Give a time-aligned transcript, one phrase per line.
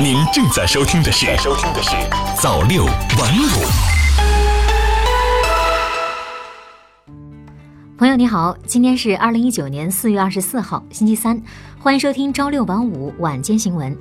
[0.00, 1.90] 您正在收听的是《收听的是
[2.40, 3.46] 早六晚五》。
[7.96, 11.40] 朋友你好，今天是二零一九年四月二十四号，星期三，
[11.78, 13.96] 欢迎收听朝六晚五晚间新闻。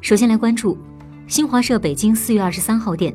[0.00, 0.78] 首先来关注
[1.26, 3.14] 新华社北京四月二十三号电，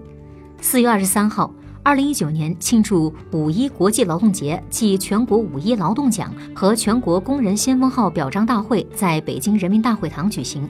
[0.62, 1.52] 四月二十三号。
[1.82, 10.68] 二零一九年庆祝五一国际劳动节暨全国五一劳动奖和全国工人先锋号表彰大会在北京人民大会堂举行，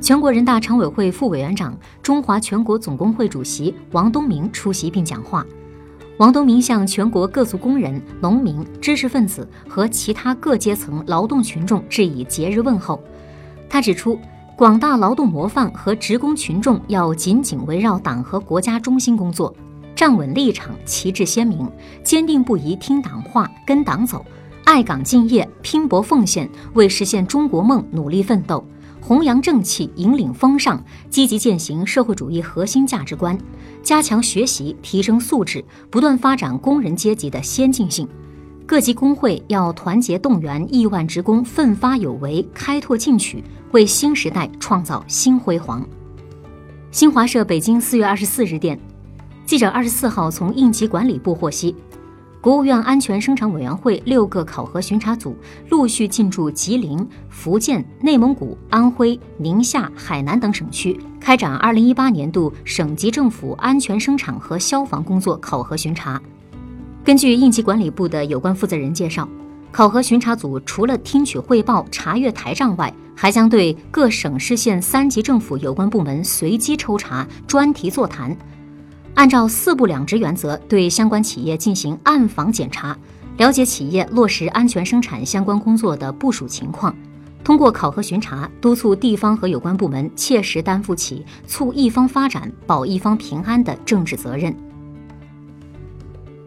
[0.00, 5.44] 全国人大常委会副委员长、中华全国总工会主席王东明出席并讲话。
[6.18, 13.00] 王东明向全国各族工人、农民、知识分子和其他各阶层劳动群众致以节日问候。
[13.68, 14.18] 他指出，
[14.56, 19.54] 广大劳动模范和职工群众要紧紧围绕党和国家中心工作。
[19.94, 21.68] 站稳立场，旗帜鲜明，
[22.04, 24.24] 坚定不移听党话、跟党走，
[24.64, 28.64] 爱岗敬业、拼搏奉献，为实现中国梦努力奋斗，
[29.00, 33.38] 弘扬正气、引领风尚，积极践行社会主义核心价值观，
[33.82, 38.06] 加强学习、提升素质，不断发展工人阶级的先进性。
[38.66, 43.42] 各级工会要团结动员亿万职工，奋发有为，开拓进取，
[43.72, 45.82] 为新时代创造新辉煌。
[46.90, 48.78] 新华社北京四月二十四日电。
[49.46, 51.74] 记者二十四号从应急管理部获悉，
[52.40, 55.36] 国务院安全生产委员会六个考核巡查组
[55.70, 66.20] 陆续进驻吉林、福建、内蒙古、安徽、宁夏、海南等省区，开展二零一八年度省级政府安全生产和消防工作考核巡查。
[67.04, 69.28] 根据应急管理部的有关负责人介绍，
[69.72, 78.36] 考核巡查组除了听取汇报、查阅台账外，还将对各省市县三级政府有关部门随机抽查、专题座谈。
[79.18, 82.96] 按照四不两直原则，对相关企业进行暗访检查，
[83.36, 86.94] 了解企业落实安全生产相关工作的部署情况。
[87.42, 94.54] 通过考核巡查，督促地方和有关部门切实担负起促一方发展、保一方平安的政治责任。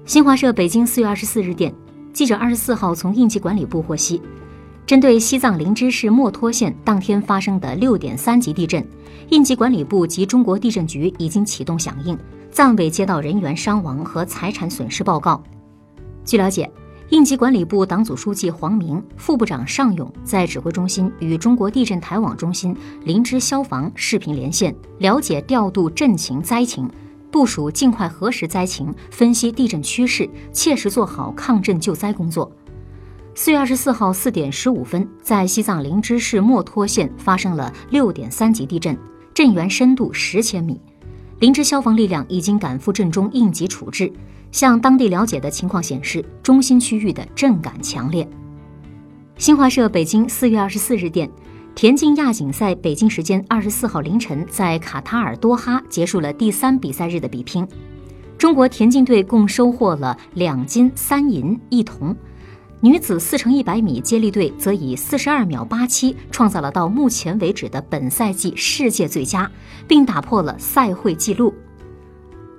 [0.05, 1.75] 新华社北京四月二十四日电，
[2.13, 4.21] 记者二十四号从应急管理部获悉。
[4.85, 8.81] 针对西藏林芝市墨脱县当天发生的六点三级地震，
[9.27, 12.17] 应急管理部及中国地震局已经启动响应，
[12.51, 15.41] 暂未接到人员伤亡和财产损失报告。
[16.23, 16.69] 据了解，
[17.09, 26.89] 应急管理部党组书记黄明、副部长尚勇在指挥中心与中国地震台网中心、林芝消防视频连线，了解调度震情灾情，
[27.31, 32.51] 部署尽快核实灾情，分析地震趋势，切实做好抗震救灾工作。
[33.33, 38.97] 四月二十四号四点十五分，在西藏林芝市墨脱县发生了六点三级地震，
[39.33, 40.79] 震源深度十千米。
[41.41, 44.13] 林芝消防力量已经赶赴震中应急处置。
[44.51, 48.27] 向当地了解的情况显示，中心区域的震感强烈。
[49.37, 51.27] 新华社北京四月二十四日电，
[51.73, 57.67] 田径亚锦赛北京时间二十四号凌晨在卡塔尔多哈结束了第三比赛日的比拼，
[58.37, 62.15] 中国田径队共收获了两金三银一铜。
[62.83, 69.49] 女子四乘一百米接力队则以四十二秒八七创造了到目前为止的本赛季世界最佳，
[69.87, 71.53] 并打破了赛会纪录。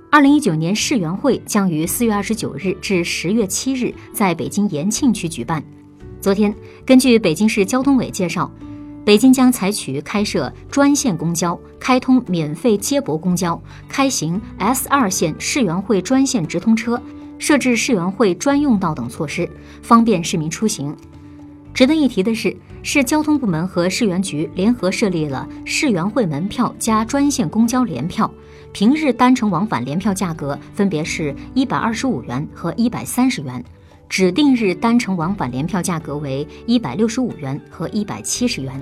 [0.09, 5.61] 二零一九年世园会将于四月二十九日至十月七日在北京延庆区举办。
[6.21, 6.55] 昨天，
[6.85, 8.49] 根据北京市交通委介绍，
[9.03, 17.01] 北京将采取开设专线公交、开通免费接驳公交、开行 S 二线世园会专线直通车。
[17.43, 19.49] 设置世园会专用道等措施，
[19.81, 20.95] 方便市民出行。
[21.73, 28.33] 值得一提的是，市交通部门和市园局联合设立了世园会门票加专线公交联票，
[28.71, 33.61] 平日单程往返联票价格分别是一百二十五元和一百三十元，
[34.07, 38.81] 指定日单程往返联票价格为一百六十五元和一百七十元。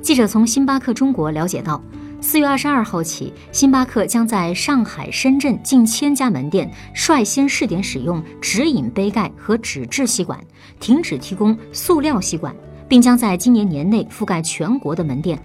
[0.00, 1.82] 记者从星巴克中国了解到。
[2.20, 10.38] 四月二十二号起，星巴克将在上海、深圳近千家门店率先试点使用直饮杯盖和纸质吸管，
[10.80, 12.54] 停止提供塑料吸管，
[12.88, 15.38] 并将在今年年内覆盖全国的门店。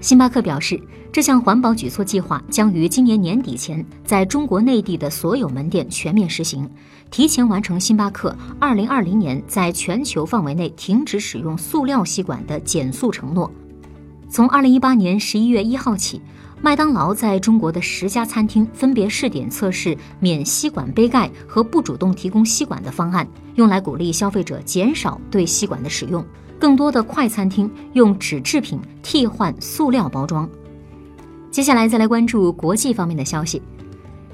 [0.00, 0.80] 星巴克表示，
[1.12, 6.68] 这项环保举措计划将于今年年底前在中国内地的所有门店全面实行，
[7.10, 13.50] 提前完成星巴克二零二零年在全球范围内停止使用塑料吸管的减速承诺。
[14.32, 16.18] 从二零一八年十一月一号起，
[16.62, 26.24] 麦当劳在中国的十家餐厅分别试点测试免吸管杯盖和不主动提供吸管的方案，用来鼓励消费者减少对吸管的使用。
[26.58, 30.48] 更多的快餐厅用纸制品替换塑料包装。
[31.50, 33.60] 接下来再来关注国际方面的消息。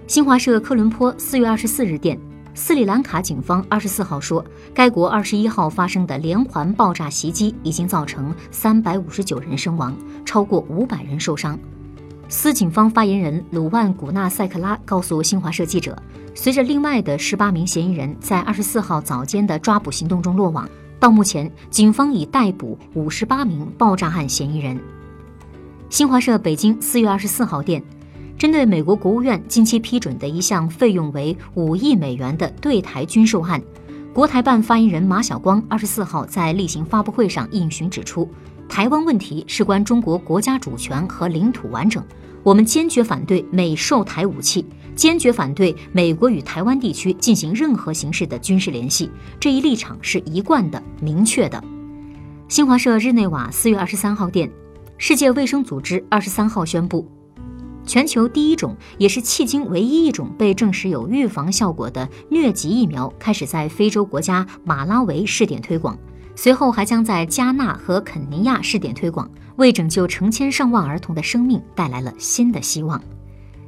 [0.06, 2.16] 新华社科伦坡四月二十四日电。
[2.58, 4.44] 斯里兰卡警方二十四号说，
[4.74, 11.56] 该国二十一号发生的连环爆炸袭击已经造成三百五十九人身亡，超过五百人受伤。
[12.28, 15.96] 斯警方发言人鲁万古纳塞克拉告诉新华社记者，
[16.34, 20.68] 随着另外的十八名嫌疑人在二十四号早间的抓捕行动中落网，
[20.98, 24.76] 到目前，警方已逮捕五十八名爆炸案嫌疑人。
[25.90, 27.80] 新华社北京四月二十四号电。
[28.38, 33.60] 针对美国国务院近期批准的一项费用为五亿美元的对台军售案，
[34.14, 38.30] 国台办发言人马晓光二十四号在例行发布会上应询指出，
[38.68, 42.00] 台湾问题事关中国国家主权和领土完整，
[42.44, 44.64] 我们坚决反对美售台武器，
[44.94, 51.60] 坚决反对美国与台湾地区进行任何形式的军事联系，这一立场是一贯的、明确的。
[52.46, 54.48] 新华社日内瓦四月二十三号电，
[54.96, 57.04] 世界卫生组织二十三号宣布。
[57.88, 65.98] 全球第一种，也是迄今唯一一种被证实有预防效果的疟疾疫苗，开始在非洲国家马拉维试点推广，
[66.36, 73.02] 随后还将在加纳和肯尼亚试点推广，为拯救成千上万儿童的生命带来了新的希望。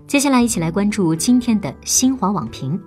[0.06, 2.78] 接下来，一起来关注今天的新华网评：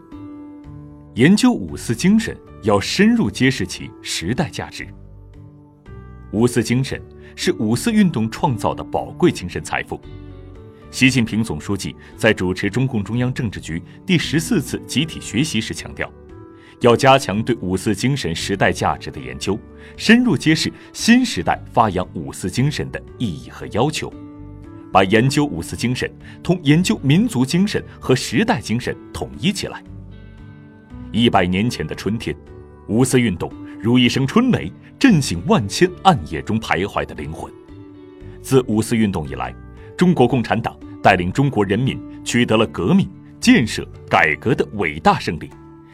[1.16, 4.88] 研究五四精神，要深入揭示其时代价值。
[6.32, 7.02] 五四精神
[7.36, 10.00] 是五四运动创造的宝贵精神财富。
[10.94, 16.08] 习近平总书记在主持中共中央政治局第十四次集体学习时强调，
[16.82, 19.60] 要加强对五四精神时代价值的研究，
[19.98, 24.14] 深入揭示新时代发扬五四精神的意义和要求，
[24.92, 26.08] 把研究五四精神
[26.44, 29.84] 同研究民族精神和时代精神统一起来。
[31.12, 32.36] 一百年前的春天，
[32.88, 33.52] 五四运动
[33.82, 37.52] 如一声春雷，震醒万千暗夜中徘徊的灵魂。
[38.44, 39.56] 自五四运动以来，
[40.04, 43.10] 中国共产党带领中国人民取得了革命、
[43.40, 45.50] 建设、改革的伟大胜利，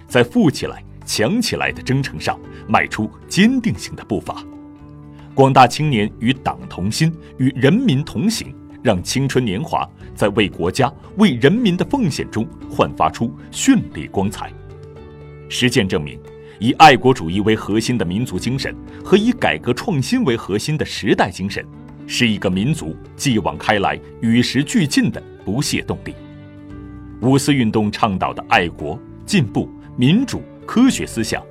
[0.07, 2.35] 在富起来、强起来的征程上
[2.67, 4.43] 迈出坚定性的步伐。
[5.35, 8.51] 广大青年与党同心、与人民同行，
[8.81, 14.51] 让青春年华在为国家、为人民的奉献中焕发出绚丽光彩。
[15.49, 16.19] 实践证明，
[16.57, 18.75] 以爱国主义为核心的民族精神
[19.05, 21.63] 和以改革创新为核心的时代精神。
[22.11, 26.15] 是一个民族继往开来、与时俱进的不懈动力。
[27.21, 31.43] 五四运动倡导的爱国、进步、民主、科学思想，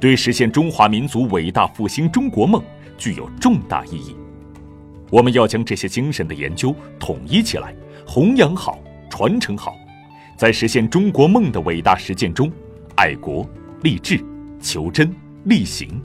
[0.00, 2.64] 对实现中华民族伟大复兴中国梦
[2.96, 4.16] 具有重大意义。
[5.10, 7.74] 我们要将这些精神的研究统一起来，
[8.06, 9.76] 弘扬好、传承好，
[10.34, 12.50] 在实现中国梦的伟大实践中，
[12.94, 13.46] 爱国、
[13.82, 14.18] 立志、
[14.62, 15.14] 求真、
[15.44, 16.00] 力行，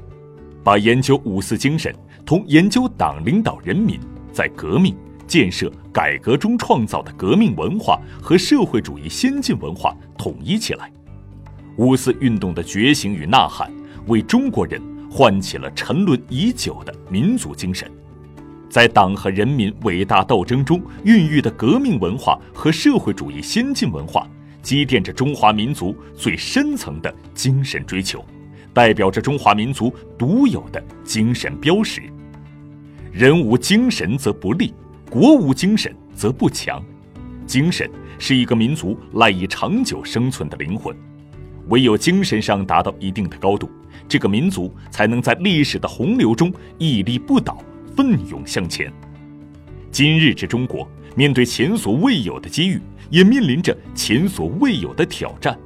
[0.66, 1.96] 把研究五四精神。
[2.26, 4.00] 同研究党领导人民
[4.32, 4.96] 在革命、
[5.28, 10.92] 建设、改革中创造的革命文化和社会主义先进文化统一起来，
[11.78, 13.72] 五四运动的觉醒与呐喊，
[14.08, 17.90] 为中国人唤起了沉沦已久的民族精神，
[18.70, 24.26] 在党和人民伟大斗争中孕育的革命文化和社会主义先进文化，
[24.62, 28.24] 积淀着中华民族最深层的精神追求。
[28.74, 32.02] 代表着中华民族独有的精神标识。
[33.12, 34.74] 人无精神则不立，
[35.10, 36.82] 国无精神则不强。
[37.46, 40.96] 精神是一个民族赖以长久生存的灵魂。
[41.68, 43.70] 唯有精神上达到一定的高度，
[44.08, 47.62] 这个民族才能在历史的洪流中屹立不倒，
[47.96, 48.92] 奋勇向前。
[49.92, 52.80] 今日之中国，面对前所未有的机遇，
[53.10, 55.58] 也面临着前所未有的挑战。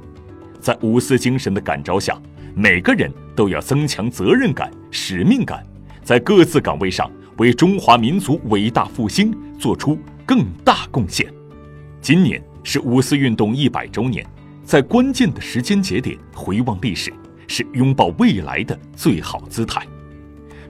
[0.60, 2.20] 在五四精神的感召下。
[2.58, 5.62] 每个人都要增强责任感、使命感，
[6.02, 11.30] 在各自岗位上为中华民族伟大复兴做出更大贡献。
[12.00, 14.26] 今年是五四运动一百周年，
[14.64, 17.12] 在关键的时间节点回望历史，
[17.46, 19.86] 是拥抱未来的最好姿态。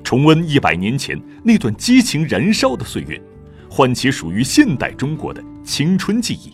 [0.03, 3.23] 重温一百年前那段激情燃烧的岁月，
[3.71, 6.53] 唤起属于现代中国的青春记忆。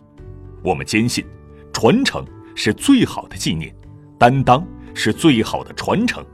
[0.63, 1.25] 我们坚信，
[1.73, 2.23] 传承
[2.55, 3.75] 是最好的纪念，
[4.19, 4.63] 担当。
[4.95, 6.25] 是最好的传承，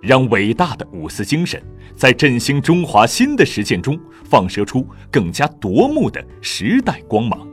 [0.00, 1.62] 让伟大的五四精神
[1.94, 7.46] 在振兴中华新的实践中放射出更加夺目的时代光芒。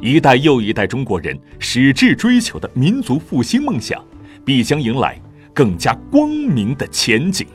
[0.00, 4.04] 一代又一代中国人矢志追求的民族复兴梦想，
[4.44, 5.20] 必将迎来
[5.54, 7.46] 更加光明的前景。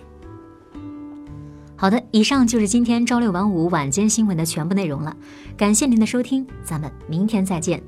[1.76, 5.16] 好的，以上就是今天朝六晚五晚间新闻的全部内容了，
[5.56, 7.82] 感谢您的收听，咱们明天再见。